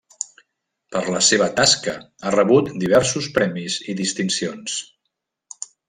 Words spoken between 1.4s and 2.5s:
tasca ha